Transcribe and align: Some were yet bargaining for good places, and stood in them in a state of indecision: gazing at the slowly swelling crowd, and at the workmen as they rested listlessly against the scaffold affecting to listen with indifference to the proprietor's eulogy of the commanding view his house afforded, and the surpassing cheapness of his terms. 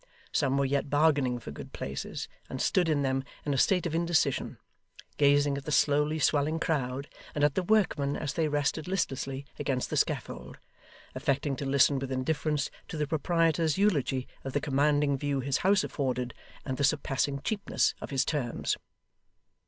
Some 0.31 0.57
were 0.57 0.65
yet 0.65 0.89
bargaining 0.89 1.37
for 1.37 1.51
good 1.51 1.73
places, 1.73 2.27
and 2.49 2.59
stood 2.59 2.89
in 2.89 3.03
them 3.03 3.23
in 3.45 3.53
a 3.53 3.57
state 3.59 3.85
of 3.85 3.93
indecision: 3.93 4.57
gazing 5.17 5.59
at 5.59 5.65
the 5.65 5.71
slowly 5.71 6.17
swelling 6.17 6.59
crowd, 6.59 7.07
and 7.35 7.43
at 7.43 7.53
the 7.53 7.61
workmen 7.61 8.17
as 8.17 8.33
they 8.33 8.47
rested 8.47 8.87
listlessly 8.87 9.45
against 9.59 9.91
the 9.91 9.95
scaffold 9.97 10.57
affecting 11.13 11.55
to 11.57 11.65
listen 11.67 11.99
with 11.99 12.11
indifference 12.11 12.71
to 12.87 12.97
the 12.97 13.05
proprietor's 13.05 13.77
eulogy 13.77 14.27
of 14.43 14.53
the 14.53 14.59
commanding 14.59 15.19
view 15.19 15.39
his 15.39 15.57
house 15.57 15.83
afforded, 15.83 16.33
and 16.65 16.77
the 16.77 16.83
surpassing 16.83 17.39
cheapness 17.43 17.93
of 18.01 18.09
his 18.09 18.25
terms. 18.25 18.77